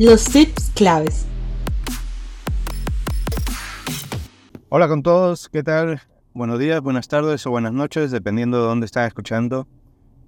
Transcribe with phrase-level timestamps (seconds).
[0.00, 1.26] los tips claves.
[4.70, 6.00] Hola con todos, ¿qué tal?
[6.32, 9.68] Buenos días, buenas tardes o buenas noches, dependiendo de dónde están escuchando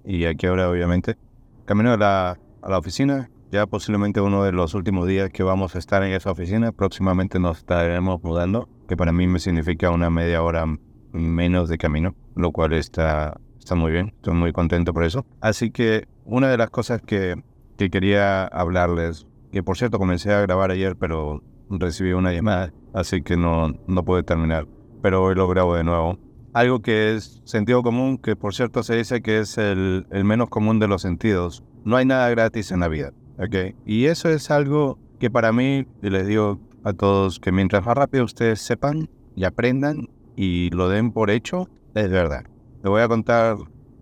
[0.05, 1.17] y a qué hora, obviamente.
[1.65, 5.73] Camino a la, a la oficina, ya posiblemente uno de los últimos días que vamos
[5.75, 6.71] a estar en esa oficina.
[6.71, 10.65] Próximamente nos estaremos mudando, que para mí me significa una media hora
[11.13, 14.13] menos de camino, lo cual está, está muy bien.
[14.17, 15.25] Estoy muy contento por eso.
[15.41, 17.41] Así que una de las cosas que,
[17.75, 23.21] que quería hablarles, que por cierto comencé a grabar ayer, pero recibí una llamada, así
[23.21, 24.67] que no, no pude terminar.
[25.03, 26.17] Pero hoy lo grabo de nuevo.
[26.53, 30.79] Algo que es sentido común, que por cierto se dice que es el, menos común
[30.79, 31.63] de los sentidos.
[31.85, 33.13] No hay nada gratis en la vida.
[33.37, 33.75] ¿ok?
[33.85, 37.95] Y eso es algo que para mí, y les digo a todos, que mientras más
[37.95, 42.45] rápido ustedes sepan y aprendan y lo den por hecho, es verdad.
[42.83, 43.57] Le voy a contar,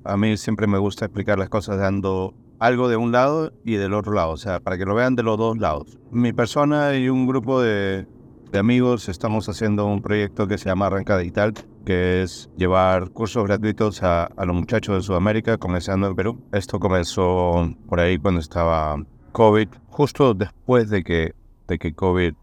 [0.05, 3.95] a mí siempre me gusta explicar las cosas dando algo de un lado y del
[3.95, 5.97] otro lado, o sea, para que lo vean de los dos lados.
[6.11, 8.05] Mi persona y un grupo de,
[8.53, 11.55] amigos estamos haciendo un proyecto que se llama Arranca Digital,
[11.85, 16.39] que es llevar cursos gratuitos a, a, los muchachos de Sudamérica, comenzando en Perú.
[16.51, 18.95] Esto comenzó por ahí cuando estaba
[19.31, 21.33] COVID, justo después de que,
[21.67, 22.35] de que COVID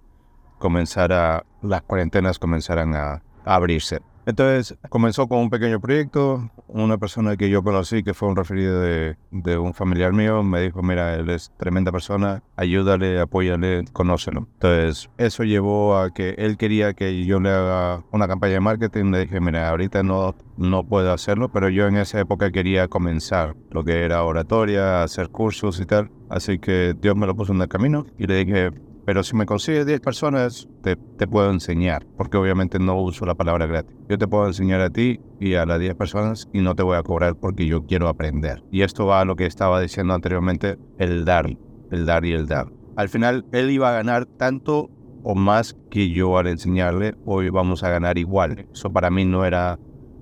[0.59, 4.01] comenzara, las cuarentenas comenzaran a abrirse.
[4.29, 6.51] Entonces comenzó con un pequeño proyecto.
[6.67, 9.17] Una persona que yo conocí, que fue un referido de,
[9.57, 14.47] un familiar mío, me dijo, mira, él es tremenda persona, ayúdale, apóyale, conócelo.
[14.53, 19.13] Entonces eso llevó a que él quería que yo le haga una campaña de marketing.
[19.13, 23.57] Le dije, mira, ahorita no, no puedo hacerlo, pero yo en esa época quería comenzar
[23.71, 26.11] lo que era oratoria, hacer cursos y tal.
[26.29, 28.73] Así que Dios me lo puso en el camino y le dije,
[29.09, 30.95] pero si me consigues 10 personas, te,
[31.27, 33.97] puedo enseñar, porque obviamente no uso la palabra gratis.
[34.07, 36.99] Yo te puedo enseñar a ti y a las 10 personas y no te voy
[36.99, 38.63] a cobrar porque yo quiero aprender.
[38.71, 41.57] Y esto va a lo que estaba diciendo anteriormente, el dar,
[41.91, 42.71] el dar y el dar.
[42.97, 44.91] Al final, él iba a ganar tanto
[45.23, 48.67] o más que yo al enseñarle, hoy vamos a ganar igual.
[48.71, 49.79] Eso para mí no era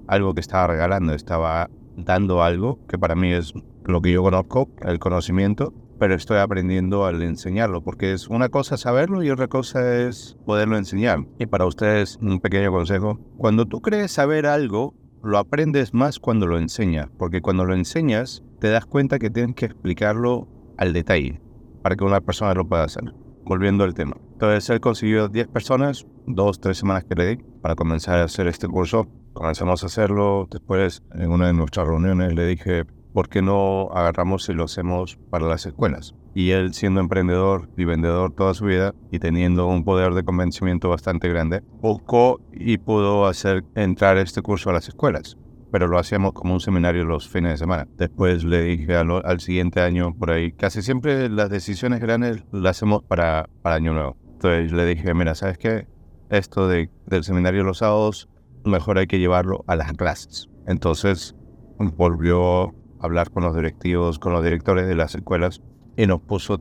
[0.07, 3.53] algo que estaba regalando, estaba dando algo que para mí es
[3.85, 8.77] lo que yo conozco, el conocimiento, pero estoy aprendiendo al enseñarlo, porque es una cosa
[8.77, 11.27] saberlo y otra cosa es poderlo enseñar.
[11.39, 16.47] Y para ustedes, un pequeño consejo, cuando tú crees saber algo, lo aprendes más cuando
[16.47, 21.41] lo enseñas, porque cuando lo enseñas, te das cuenta que tienes que explicarlo al detalle,
[21.83, 23.13] para que una persona lo pueda hacer.
[23.45, 24.17] Volviendo al tema.
[24.33, 28.49] Entonces, él consiguió 10 personas, dos, tres semanas que le di, para comenzar a hacer
[28.49, 29.07] este curso.
[29.33, 30.49] Comenzamos a hacerlo.
[30.51, 32.85] Después, en una de nuestras reuniones, le dije,
[33.17, 36.15] ¿por qué no agarramos y lo hacemos para las escuelas?
[36.35, 40.91] Y él siendo emprendedor y vendedor toda su vida y teniendo un poder de convencimiento
[40.91, 45.39] bastante grande, buscó y pudo hacer entrar este curso a las escuelas.
[45.73, 47.89] Pero lo hacíamos como un seminario los fines de semana.
[47.97, 52.77] Después le dije al, al siguiente año por ahí, casi siempre las decisiones grandes las
[52.77, 54.19] hacemos para, para Año Nuevo.
[54.33, 55.87] Entonces le dije, mira, ¿sabes qué?
[56.29, 58.29] Esto de, del seminario los sábados,
[58.67, 60.51] mejor hay que llevarlo a las clases.
[60.67, 61.35] Entonces
[61.79, 65.63] volvió hablar con los directivos, con los directores de las escuelas
[65.97, 66.61] y nos puso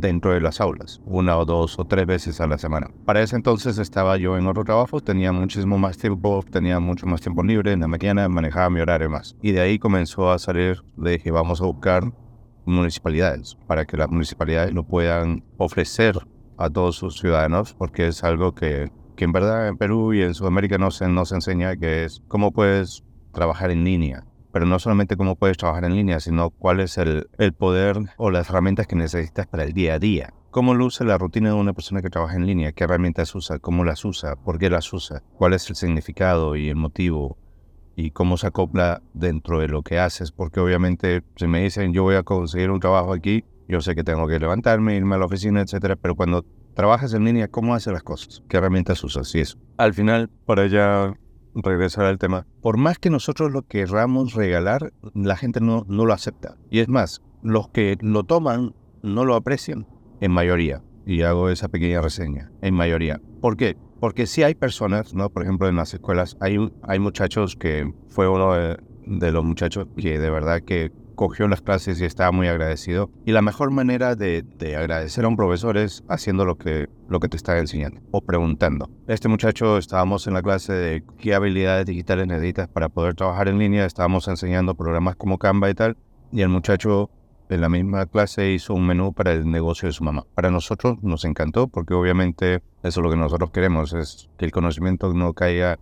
[0.00, 2.90] dentro de las aulas, una o dos o tres veces a la semana.
[3.06, 7.22] Para ese entonces estaba yo en otro trabajo, tenía muchísimo más tiempo, tenía mucho más
[7.22, 9.36] tiempo libre, en la mañana manejaba mi horario más.
[9.40, 12.12] Y de ahí comenzó a salir, le dije, vamos a buscar
[12.66, 16.18] municipalidades para que las municipalidades lo puedan ofrecer
[16.58, 20.34] a todos sus ciudadanos, porque es algo que, que en verdad en Perú y en
[20.34, 23.02] Sudamérica no se nos enseña, que es cómo puedes
[23.32, 24.25] trabajar en línea,
[24.56, 28.30] pero no solamente cómo puedes trabajar en línea, sino cuál es el, el, poder o
[28.30, 30.32] las herramientas que necesitas para el día a día.
[30.50, 32.72] ¿Cómo luce la rutina de una persona que trabaja en línea?
[32.72, 33.58] ¿Qué herramientas usa?
[33.58, 34.34] ¿Cómo las usa?
[34.34, 35.22] ¿Por qué las usa?
[35.36, 37.36] ¿Cuál es el significado y el motivo?
[37.96, 40.32] ¿Y cómo se acopla dentro de lo que haces?
[40.32, 44.04] Porque obviamente si me dicen yo voy a conseguir un trabajo aquí, yo sé que
[44.04, 47.92] tengo que levantarme, irme a la oficina, etcétera, pero cuando trabajas en línea, ¿cómo haces
[47.92, 48.42] las cosas?
[48.48, 49.34] ¿Qué herramientas usas?
[49.34, 49.58] Y eso.
[49.76, 51.12] Al final, para ya
[51.62, 56.12] regresar al tema, por más que nosotros lo querramos regalar, la gente no, no lo
[56.12, 56.56] acepta.
[56.70, 59.86] Y es más, los que lo toman no lo aprecian
[60.20, 60.82] en mayoría.
[61.06, 63.20] Y hago esa pequeña reseña, en mayoría.
[63.40, 63.76] ¿Por qué?
[64.00, 65.30] Porque si hay personas, ¿no?
[65.30, 68.76] Por ejemplo, en las escuelas hay, hay muchachos que fue uno de,
[69.06, 73.10] de los muchachos que de verdad que cogió las clases y estaba muy agradecido.
[73.24, 77.18] Y la mejor manera de, de, agradecer a un profesor es haciendo lo que, lo
[77.18, 78.88] que te está enseñando o preguntando.
[79.08, 83.58] Este muchacho estábamos en la clase de qué habilidades digitales necesitas para poder trabajar en
[83.58, 83.84] línea.
[83.84, 85.96] Estábamos enseñando programas como Canva y tal.
[86.30, 87.10] Y el muchacho
[87.48, 90.26] en la misma clase hizo un menú para el negocio de su mamá.
[90.34, 94.52] Para nosotros nos encantó porque obviamente eso es lo que nosotros queremos, es que el
[94.52, 95.78] conocimiento no caiga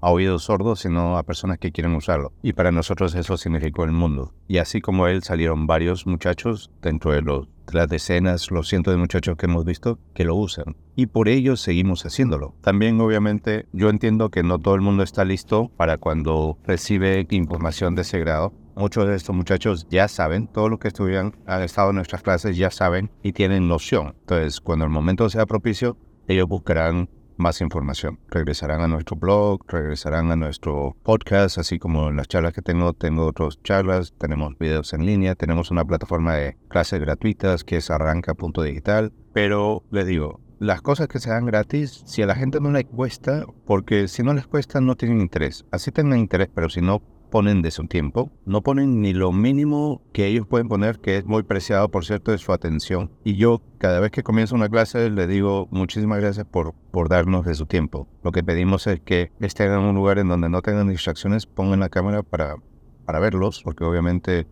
[0.00, 2.32] a oídos sordos, sino a personas que quieren usarlo.
[2.42, 4.32] Y para nosotros eso significó el mundo.
[4.46, 8.98] Y así como él salieron varios muchachos dentro de los las decenas, los cientos de
[8.98, 10.76] muchachos que hemos visto que lo usan.
[10.96, 12.54] Y por ello seguimos haciéndolo.
[12.60, 17.94] También obviamente yo entiendo que no todo el mundo está listo para cuando recibe información
[17.94, 18.52] de ese grado.
[18.76, 22.56] Muchos de estos muchachos ya saben, todo lo que estuvieran, han estado en nuestras clases
[22.56, 24.14] ya saben y tienen noción.
[24.20, 25.96] Entonces, cuando el momento sea propicio,
[26.28, 28.18] ellos buscarán más información.
[28.28, 32.92] Regresarán a nuestro blog, regresarán a nuestro podcast, así como en las charlas que tengo,
[32.92, 37.90] tengo otras charlas, tenemos videos en línea, tenemos una plataforma de clases gratuitas que es
[37.90, 42.72] arranca.digital, pero les digo, las cosas que se dan gratis, si a la gente no
[42.72, 45.64] le cuesta, porque si no les cuesta no tienen interés.
[45.70, 50.02] Así tengan interés, pero si no ponen de su tiempo, no ponen ni lo mínimo
[50.12, 53.10] que ellos pueden poner, que es muy preciado, por cierto, de su atención.
[53.24, 57.44] Y yo cada vez que comienzo una clase le digo muchísimas gracias por, por darnos
[57.44, 58.08] de su tiempo.
[58.22, 61.80] Lo que pedimos es que estén en un lugar en donde no tengan distracciones, pongan
[61.80, 62.56] la cámara para,
[63.04, 64.46] para verlos, porque obviamente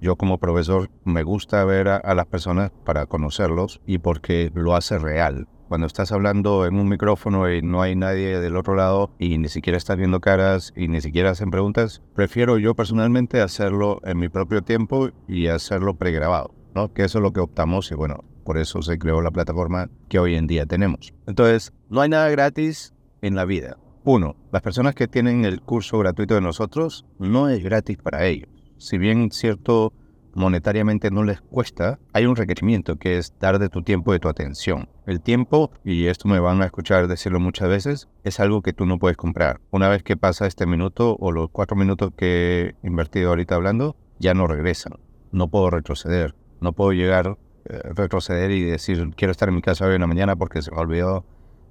[0.00, 4.98] yo como profesor me gusta ver a las personas para conocerlos y porque lo hace
[4.98, 9.38] real cuando estás hablando en un micrófono y no hay nadie del otro lado y
[9.38, 14.18] ni siquiera estás viendo caras y ni siquiera hacen preguntas, prefiero yo personalmente hacerlo en
[14.18, 16.92] mi propio tiempo y hacerlo pregrabado, ¿no?
[16.92, 20.18] Que eso es lo que optamos y bueno, por eso se creó la plataforma que
[20.18, 21.14] hoy en día tenemos.
[21.28, 23.76] Entonces, no hay nada gratis en la vida.
[24.02, 28.48] Uno, las personas que tienen el curso gratuito de nosotros no es gratis para ellos.
[28.78, 29.92] Si bien cierto
[30.34, 34.28] monetariamente no les cuesta, hay un requerimiento que es dar de tu tiempo, de tu
[34.28, 34.88] atención.
[35.06, 38.86] El tiempo, y esto me van a escuchar decirlo muchas veces, es algo que tú
[38.86, 39.60] no puedes comprar.
[39.70, 43.96] Una vez que pasa este minuto o los cuatro minutos que he invertido ahorita hablando,
[44.18, 44.94] ya no regresan.
[45.32, 46.34] No puedo retroceder.
[46.60, 50.06] No puedo llegar, eh, retroceder y decir, quiero estar en mi casa hoy en la
[50.06, 51.24] mañana porque se me olvidó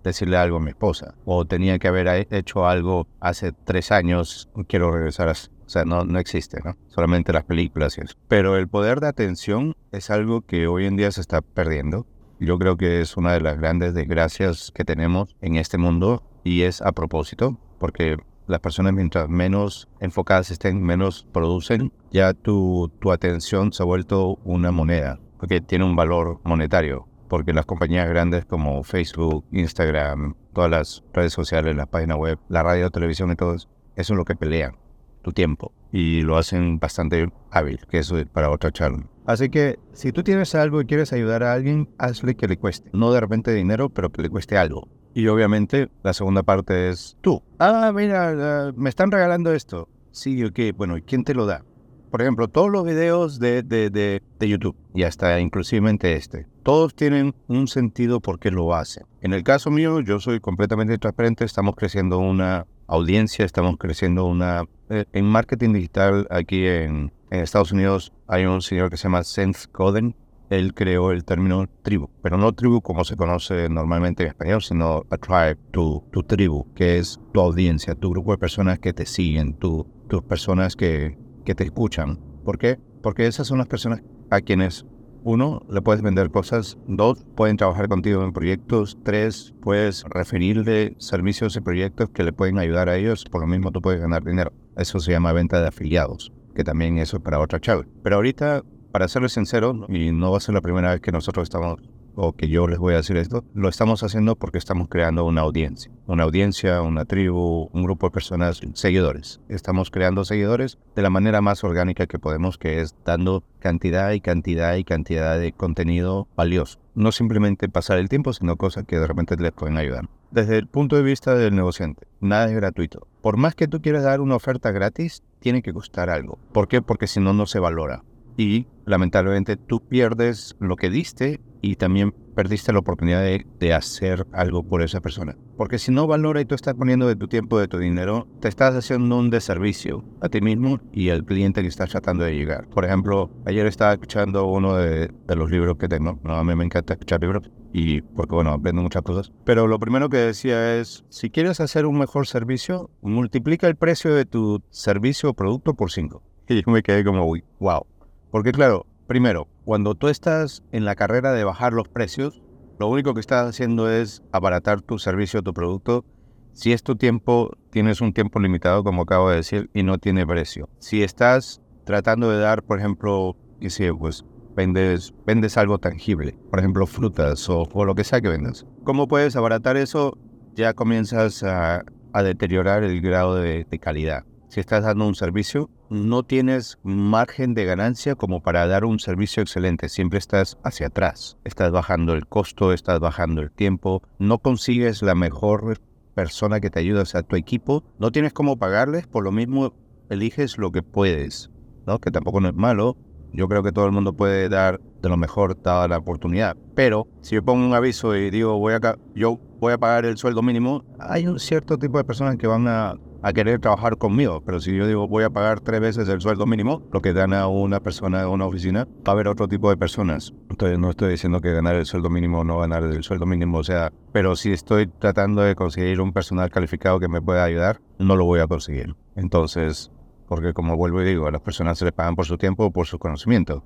[0.03, 1.15] decirle algo a mi esposa.
[1.25, 5.35] O tenía que haber hecho algo hace tres años, quiero regresar a
[5.69, 6.75] o sea, no, no existe, ¿no?
[6.87, 8.15] Solamente las películas y eso.
[8.27, 12.07] Pero el poder de atención es algo que hoy en día se está perdiendo.
[12.39, 16.63] Yo creo que es una de las grandes desgracias que tenemos en este mundo y
[16.63, 18.17] es a propósito, porque
[18.47, 24.39] las personas mientras menos enfocadas estén, menos producen, ya tu, tu atención se ha vuelto
[24.43, 30.71] una moneda, porque tiene un valor monetario, porque las compañías grandes como Facebook, Instagram, todas
[30.71, 34.35] las redes sociales, la página web, la radio, televisión y todo eso es lo que
[34.35, 34.75] pelean
[35.21, 39.07] tu tiempo y lo hacen bastante hábil, que eso es para otra charla.
[39.25, 42.89] Así que si tú tienes algo y quieres ayudar a alguien, hazle que le cueste.
[42.93, 44.87] No de repente dinero, pero que le cueste algo.
[45.13, 47.41] Y obviamente la segunda parte es tú.
[47.59, 49.89] Ah, mira, me están regalando esto.
[50.11, 51.63] Sí, ok, bueno, ¿y quién te lo da?
[52.09, 56.95] Por ejemplo, todos los videos de, de, de, de YouTube, y hasta inclusivemente este, todos
[56.95, 59.05] tienen un sentido por qué lo hacen.
[59.21, 64.65] En el caso mío, yo soy completamente transparente, estamos creciendo una audiencia, estamos creciendo una...
[64.89, 69.71] Eh, en marketing digital aquí en, Estados Unidos hay un señor que se llama Seth
[69.71, 70.15] Godin.
[70.49, 75.03] Él creó el término tribu, pero no tribu como se conoce normalmente en español, sino
[75.11, 79.05] a tribe, tu, tu tribu, que es tu audiencia, tu grupo de personas que te
[79.05, 82.19] siguen, tu, tus personas que, que te escuchan.
[82.43, 82.79] ¿Por qué?
[83.03, 84.01] Porque esas son las personas
[84.31, 84.87] a quienes
[85.23, 86.77] uno, le puedes vender cosas.
[86.87, 88.97] Dos, pueden trabajar contigo en proyectos.
[89.03, 93.25] Tres, puedes referirle servicios y proyectos que le pueden ayudar a ellos.
[93.25, 94.51] Por lo mismo, tú puedes ganar dinero.
[94.77, 97.85] Eso se llama venta de afiliados, que también eso es para otra charla.
[98.03, 101.43] Pero ahorita, para serles sincero, y no va a ser la primera vez que nosotros
[101.43, 101.79] estamos
[102.21, 105.39] o que yo les voy a decir esto, lo estamos haciendo porque estamos creando una
[105.39, 105.89] audiencia.
[106.05, 109.39] Una audiencia, una tribu, un grupo de personas, seguidores.
[109.47, 114.19] Estamos creando seguidores de la manera más orgánica que podemos, que es dando cantidad y
[114.19, 116.79] cantidad y cantidad de contenido valioso.
[116.93, 120.09] No simplemente pasar el tiempo, sino cosas que de repente les pueden ayudar.
[120.29, 123.07] Desde el punto de vista del negociante, nada es gratuito.
[123.21, 126.37] Por más que tú quieras dar una oferta gratis, tiene que costar algo.
[126.51, 126.81] ¿Por qué?
[126.81, 128.03] Porque si no, no se valora
[128.39, 134.63] y lamentablemente tú pierdes lo que diste y también perdiste la oportunidad de, hacer algo
[134.63, 135.35] por esa persona.
[135.57, 138.47] Porque si no valora y tú estás poniendo de tu tiempo, de tu dinero, te
[138.47, 142.67] estás haciendo un deservicio a ti mismo y al cliente que estás tratando de llegar.
[142.69, 146.19] Por ejemplo, ayer estaba escuchando uno de, los libros que tengo.
[146.23, 149.31] a mí me encanta escuchar libros y porque bueno, aprendo muchas cosas.
[149.43, 154.13] Pero lo primero que decía es, si quieres hacer un mejor servicio, multiplica el precio
[154.13, 156.23] de tu servicio o producto por 5.
[156.49, 157.85] Y yo me quedé como, wow.
[158.31, 162.41] Porque claro, primero, cuando tú estás en la carrera de bajar los precios,
[162.79, 166.05] lo único que estás haciendo es abaratar tu servicio o tu producto.
[166.53, 170.25] Si es tu tiempo, tienes un tiempo limitado, como acabo de decir, y no tiene
[170.25, 170.69] precio.
[170.79, 176.57] Si estás tratando de dar, por ejemplo, y si pues vendes, vendes algo tangible, por
[176.57, 178.65] ejemplo, frutas o, o lo que sea que vendas.
[178.83, 180.17] ¿Cómo puedes abaratar eso?
[180.55, 181.83] Ya comienzas a
[182.13, 184.25] a deteriorar el grado de, de calidad.
[184.49, 189.43] Si estás dando un servicio, no tienes margen de ganancia como para dar un servicio
[189.43, 189.89] excelente.
[189.89, 191.37] Siempre estás hacia atrás.
[191.43, 194.01] Estás bajando el costo, estás bajando el tiempo.
[194.17, 195.77] No consigues la mejor
[196.15, 197.83] persona que te ayude, o sea, tu equipo.
[197.99, 199.75] No tienes cómo pagarles, por lo mismo
[200.09, 201.51] eliges lo que puedes,
[201.85, 201.99] ¿no?
[201.99, 202.97] Que tampoco no es malo.
[203.31, 206.57] Yo creo que todo el mundo puede dar de lo mejor dada la oportunidad.
[206.73, 210.17] Pero si yo pongo un aviso y digo, voy a, yo voy a pagar el
[210.17, 214.41] sueldo mínimo, hay un cierto tipo de personas que van a a querer trabajar conmigo.
[214.45, 217.47] Pero si yo digo voy a pagar tres veces el sueldo mínimo, lo que gana
[217.47, 220.33] una persona en una oficina, va a haber otro tipo de personas.
[220.49, 223.59] Entonces no estoy diciendo que ganar el sueldo mínimo o no ganar el sueldo mínimo,
[223.59, 227.81] o sea, pero si estoy tratando de conseguir un personal calificado que me pueda ayudar,
[227.97, 228.95] no lo voy a conseguir.
[229.15, 229.91] Entonces,
[230.27, 232.71] porque como vuelvo y digo, a las personas se les pagan por su tiempo o
[232.71, 233.63] por su conocimiento.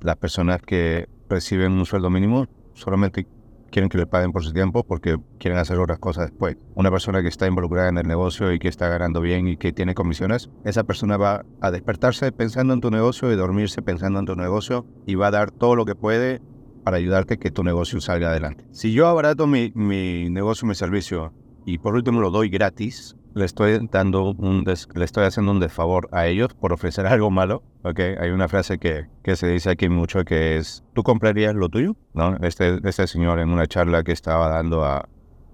[0.00, 3.26] Las personas que reciben un sueldo mínimo solamente
[3.74, 6.56] quieren que le paguen por su tiempo porque quieren hacer otras cosas después.
[6.76, 9.72] Una persona que está involucrada en el negocio y que está ganando bien y que
[9.72, 14.26] tiene comisiones, esa persona va a despertarse pensando en tu negocio y dormirse pensando en
[14.26, 16.40] tu negocio y va a dar todo lo que puede
[16.84, 18.64] para ayudarte que tu negocio salga adelante.
[18.70, 21.32] Si yo abarato mi, mi negocio, mi servicio
[21.66, 26.08] y por último lo doy gratis, le estoy dando un le estoy haciendo un desfavor
[26.12, 27.62] a ellos por ofrecer algo malo.
[27.82, 31.68] Okay, hay una frase que, que se dice aquí mucho que es, ¿tú comprarías lo
[31.68, 31.96] tuyo?
[32.14, 32.36] ¿No?
[32.38, 35.06] Este, este señor en una charla que estaba dando a,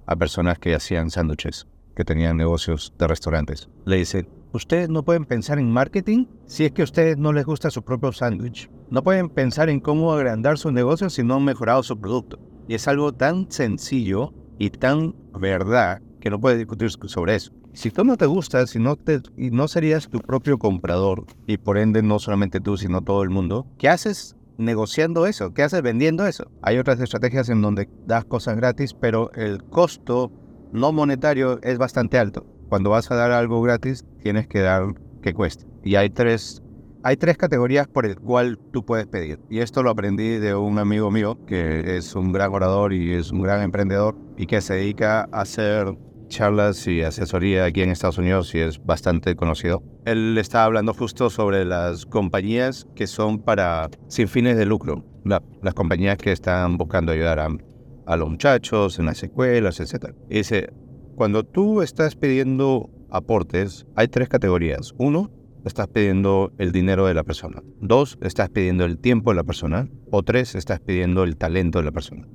[0.07, 5.25] a personas que hacían sándwiches, que tenían negocios de restaurantes, le dice, ustedes no pueden
[5.25, 8.71] pensar en marketing si es que a ustedes no les gusta su propio sándwich.
[8.91, 12.39] No pueden pensar en cómo agrandar su negocio si no han mejorado su producto.
[12.69, 17.53] Y es algo tan sencillo y tan verdad que no puedes discutir sobre eso.
[17.73, 21.57] Si tú no te gustas, si no, te, y no serías tu propio comprador, y
[21.57, 25.53] por ende no solamente tú, sino todo el mundo, ¿qué haces negociando eso?
[25.55, 26.51] ¿Qué haces vendiendo eso?
[26.63, 30.31] Hay otras estrategias en donde das cosas gratis, pero el costo
[30.73, 32.47] no monetario es bastante alto.
[32.69, 35.67] Cuando vas a dar algo gratis, tienes que dar que cueste.
[35.83, 36.63] Y hay tres,
[37.03, 39.41] hay tres categorías por el cual tú puedes pedir.
[39.49, 43.33] Y esto lo aprendí de un amigo mío que es un gran orador y es
[43.33, 45.97] un gran emprendedor y que se dedica a hacer
[46.31, 49.83] charlas y asesoría aquí en Estados Unidos y es bastante conocido.
[50.07, 55.75] Él estaba hablando justo sobre las compañías que son para sin fines de lucro, las
[55.75, 60.15] compañías que están buscando ayudar a, los muchachos en las escuelas, etc.
[60.31, 60.73] Y dice,
[61.17, 64.95] cuando tú estás pidiendo aportes, hay tres categorías.
[64.97, 65.31] Uno,
[65.65, 67.63] estás pidiendo el dinero de la persona.
[67.81, 69.89] Dos, estás pidiendo el tiempo de la persona.
[70.11, 72.27] O tres, estás pidiendo el talento de la persona.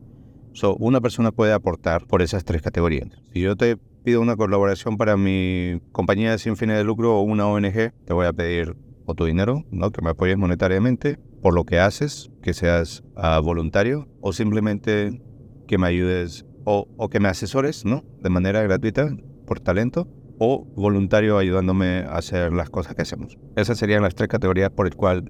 [0.56, 3.10] So, una persona puede aportar por esas tres categorías.
[3.34, 7.46] Si yo te pido una colaboración para mi compañía sin fines de lucro o una
[7.46, 8.74] ONG, te voy a pedir
[9.06, 9.92] o tu dinero, ¿no?
[9.92, 15.22] que me apoyes monetariamente por lo que haces, que seas uh, voluntario o simplemente
[15.68, 18.06] que me ayudes o, o, que me asesores ¿no?
[18.22, 19.10] de manera gratuita
[19.46, 20.08] por talento
[20.40, 23.38] o voluntario ayudándome a hacer las cosas que hacemos.
[23.58, 25.26] Esas serían las tres categorías por las cuales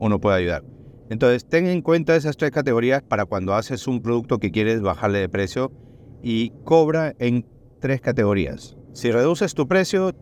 [0.00, 0.75] uno puede ayudar.
[1.08, 5.20] Entonces, ten en cuenta esas tres categorías para cuando haces un producto que quieres bajarle
[5.20, 5.72] de precio
[6.22, 7.46] y cobra en
[7.80, 8.76] tres categorías.
[8.92, 10.12] Si reduces tu precio,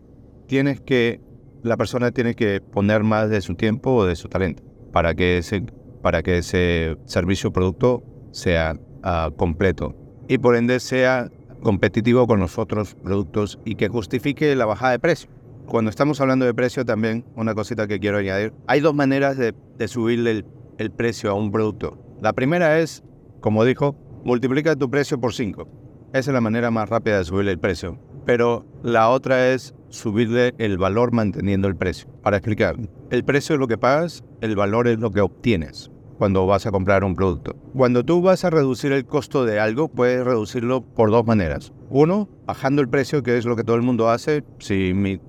[0.47, 1.21] tienes que
[1.63, 5.39] la persona tiene que poner más de su tiempo o de su talento para que
[5.39, 5.63] ese,
[6.01, 9.95] para que ese servicio o producto sea uh, completo
[10.27, 14.99] y por ende sea competitivo con los otros productos y que justifique la bajada de
[14.99, 15.29] precio.
[15.65, 19.55] Cuando estamos hablando de precio también, una cosita que quiero añadir, hay dos maneras de,
[19.77, 20.45] de subirle el
[20.77, 21.97] el precio a un producto.
[22.21, 23.03] La primera es,
[23.41, 25.67] como dijo, multiplica tu precio por 5.
[26.13, 27.99] Esa es la manera más rápida de subirle el precio.
[28.25, 32.09] Pero la otra es subirle el valor manteniendo el precio.
[32.23, 32.75] Para explicar,
[33.11, 36.71] el precio es lo que pagas, el valor es lo que obtienes cuando vas a
[36.71, 37.55] comprar un producto.
[37.75, 41.73] Cuando tú vas a reducir el costo de algo, puedes reducirlo por dos maneras.
[41.89, 44.43] Uno, bajando el precio, que es lo que todo el mundo hace.
[44.59, 45.19] Si mi,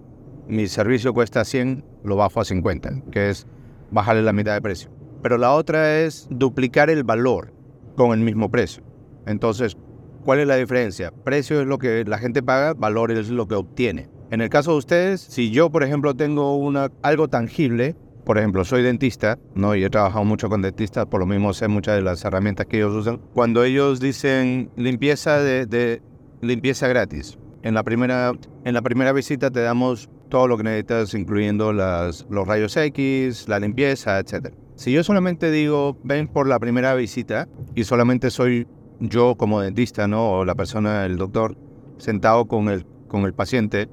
[0.46, 3.46] mi servicio cuesta 100, lo bajo a 50, que es
[3.90, 4.95] bajarle la mitad de precio
[5.26, 7.52] pero la otra es duplicar el valor
[7.96, 8.84] con el mismo precio.
[9.26, 9.76] Entonces,
[10.24, 11.10] ¿cuál es la diferencia?
[11.24, 14.08] Precio es lo que la gente paga, valor es lo que obtiene.
[14.30, 18.64] En el caso de ustedes, si yo, por ejemplo, tengo una, algo tangible, por ejemplo,
[18.64, 19.74] soy dentista, ¿no?
[19.74, 22.76] Y he trabajado mucho con dentistas, por lo mismo sé muchas de las herramientas que
[22.76, 23.20] ellos usan.
[23.34, 26.02] Cuando ellos dicen limpieza de,
[26.40, 28.30] limpieza gratis, en la primera,
[28.64, 33.48] en la primera visita te damos todo lo que necesitas, incluyendo las, los rayos X,
[33.48, 34.54] la limpieza, etc.
[34.76, 38.66] Si yo solamente digo, ven por la primera visita y solamente soy
[39.00, 40.32] yo como dentista, ¿no?
[40.32, 41.56] O la persona, el doctor,
[41.96, 43.88] sentado con el, con el paciente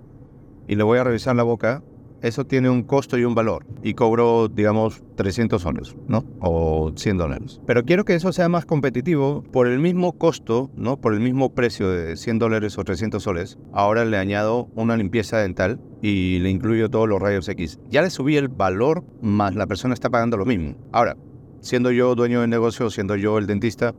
[0.67, 1.81] y le voy a revisar la boca,
[2.23, 3.65] eso tiene un costo y un valor.
[3.83, 6.23] Y cobro, digamos, 300 soles, ¿no?
[6.39, 7.59] O 100 dólares.
[7.67, 10.95] Pero quiero que eso sea más competitivo por el mismo costo, ¿no?
[10.95, 13.59] Por el mismo precio de 100 dólares o 300 soles.
[13.73, 17.77] Ahora le añado una limpieza dental y le incluyo todos los rayos X.
[17.89, 20.75] Ya le subí el valor, más la persona está pagando lo mismo.
[20.93, 21.17] Ahora,
[21.59, 23.93] siendo yo dueño de negocio, siendo yo el dentista,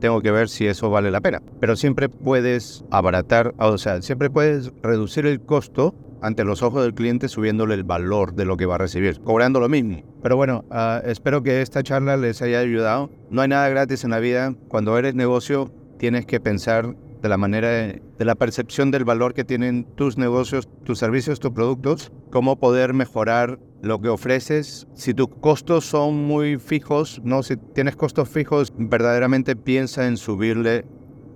[0.00, 1.42] tengo que ver si eso vale la pena.
[1.60, 6.94] Pero siempre puedes abaratar, o sea, siempre puedes reducir el costo ante los ojos del
[6.94, 10.02] cliente subiéndole el valor de lo que va a recibir, cobrando lo mismo.
[10.22, 13.10] Pero bueno, uh, espero que esta charla les haya ayudado.
[13.30, 14.54] No hay nada gratis en la vida.
[14.68, 19.34] Cuando eres negocio, tienes que pensar de la manera de, de, la percepción del valor
[19.34, 24.86] que tienen tus negocios, tus servicios, tus productos, cómo poder mejorar lo que ofreces.
[24.94, 30.84] Si tus costos son muy fijos, no, si tienes costos fijos, verdaderamente piensa en subirle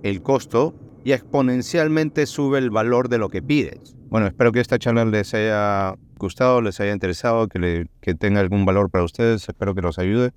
[0.03, 0.73] el costo
[1.03, 3.95] y exponencialmente sube el valor de lo que pides.
[4.09, 8.39] Bueno, espero que esta charla les haya gustado, les haya interesado, que, le, que tenga
[8.39, 9.47] algún valor para ustedes.
[9.47, 10.31] Espero que los ayude.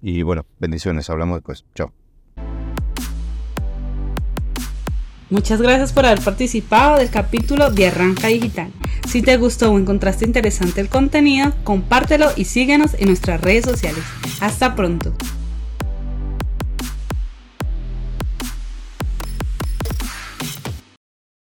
[0.00, 1.08] Y bueno, bendiciones.
[1.10, 1.64] Hablamos después.
[1.74, 1.92] Chao.
[5.30, 8.70] Muchas gracias por haber participado del capítulo de Arranca Digital.
[9.08, 14.04] Si te gustó o encontraste interesante el contenido, compártelo y síguenos en nuestras redes sociales.
[14.40, 15.14] Hasta pronto.